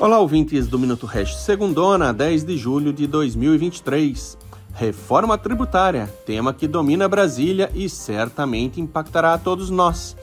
[0.00, 4.38] Olá, ouvintes do Minuto Hash, segundona, 10 de julho de 2023.
[4.72, 10.16] Reforma tributária, tema que domina Brasília e certamente impactará a todos nós.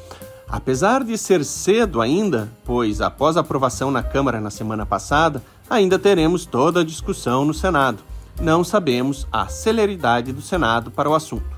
[0.49, 5.99] Apesar de ser cedo ainda, pois após a aprovação na Câmara na semana passada, ainda
[5.99, 7.99] teremos toda a discussão no Senado.
[8.41, 11.55] Não sabemos a celeridade do Senado para o assunto.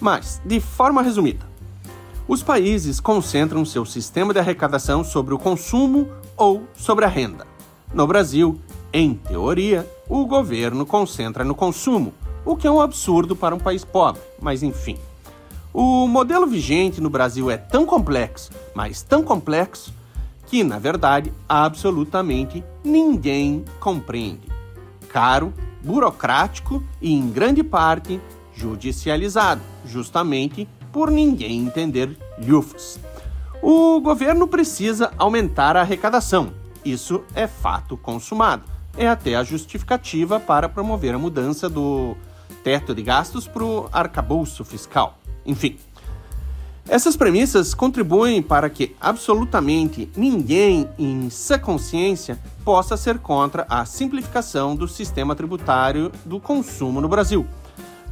[0.00, 1.46] Mas, de forma resumida,
[2.26, 7.46] os países concentram seu sistema de arrecadação sobre o consumo ou sobre a renda.
[7.92, 8.58] No Brasil,
[8.92, 12.14] em teoria, o governo concentra no consumo,
[12.44, 14.98] o que é um absurdo para um país pobre, mas enfim.
[15.72, 19.92] O modelo vigente no Brasil é tão complexo, mas tão complexo,
[20.46, 24.48] que, na verdade, absolutamente ninguém compreende.
[25.08, 28.20] Caro, burocrático e, em grande parte,
[28.54, 33.00] judicializado, justamente por ninguém entender lhufas.
[33.60, 36.52] O governo precisa aumentar a arrecadação.
[36.84, 38.62] Isso é fato consumado.
[38.96, 42.16] É até a justificativa para promover a mudança do
[42.62, 45.18] teto de gastos para o arcabouço fiscal.
[45.44, 45.78] Enfim,
[46.88, 54.76] essas premissas contribuem para que absolutamente ninguém em sã consciência possa ser contra a simplificação
[54.76, 57.44] do sistema tributário do consumo no Brasil.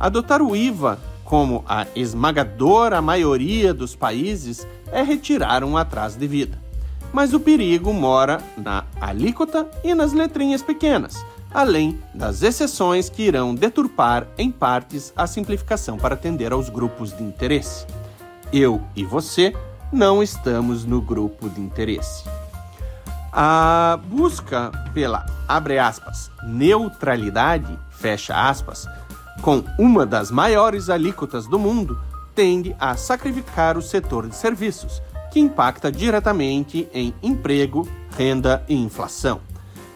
[0.01, 0.99] Adotar o IVA
[1.33, 6.59] como a esmagadora maioria dos países, é retirar um atraso de vida.
[7.11, 13.55] Mas o perigo mora na alíquota e nas letrinhas pequenas, além das exceções que irão
[13.55, 17.87] deturpar em partes a simplificação para atender aos grupos de interesse.
[18.53, 19.57] Eu e você
[19.91, 22.25] não estamos no grupo de interesse.
[23.33, 28.87] A busca pela, abre aspas, neutralidade, fecha aspas,
[29.43, 31.99] com uma das maiores alíquotas do mundo,
[32.33, 39.41] tende a sacrificar o setor de serviços, que impacta diretamente em emprego, renda e inflação.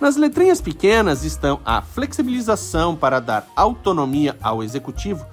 [0.00, 5.24] Nas letrinhas pequenas estão a flexibilização para dar autonomia ao executivo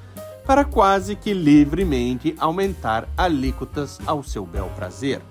[0.46, 5.22] para quase que livremente aumentar alíquotas ao seu bel prazer.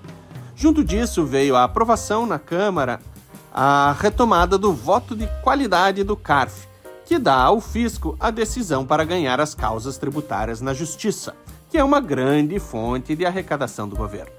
[0.56, 2.98] Junto disso veio a aprovação na Câmara
[3.54, 6.66] a retomada do voto de qualidade do CARF,
[7.05, 11.35] que dá ao fisco a decisão para ganhar as causas tributárias na justiça,
[11.71, 14.33] que é uma grande fonte de arrecadação do governo.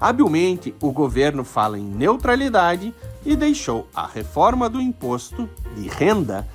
[0.00, 2.94] Habilmente, o governo fala em neutralidade
[3.24, 6.46] e deixou a reforma do imposto de renda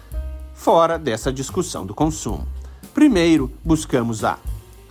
[0.54, 2.48] fora dessa discussão do consumo.
[2.94, 4.38] Primeiro, buscamos a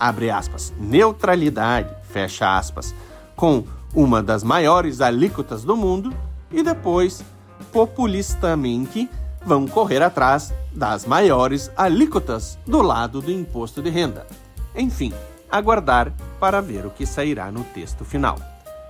[0.02, 2.92] abre aspas, neutralidade, fecha aspas,
[3.36, 3.62] com
[3.94, 6.12] uma das maiores alíquotas do mundo
[6.50, 7.24] e depois,
[7.70, 9.08] populistamente,
[9.44, 14.26] vão correr atrás das maiores alíquotas do lado do imposto de renda.
[14.74, 15.12] Enfim,
[15.50, 18.38] aguardar para ver o que sairá no texto final.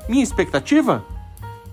[0.09, 1.05] Minha expectativa?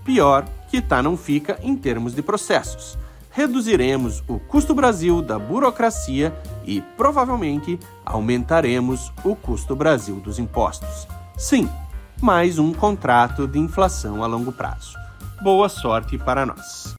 [0.04, 2.98] Pior que tá não fica em termos de processos.
[3.30, 11.06] Reduziremos o custo Brasil da burocracia e provavelmente aumentaremos o custo Brasil dos impostos.
[11.36, 11.68] Sim,
[12.20, 14.96] mais um contrato de inflação a longo prazo.
[15.42, 16.88] Boa sorte para nós.